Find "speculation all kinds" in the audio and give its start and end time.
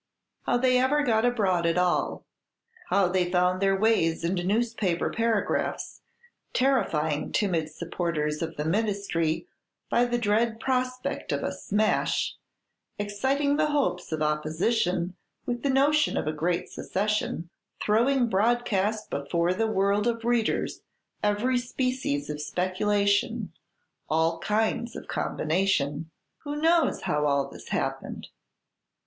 22.41-24.95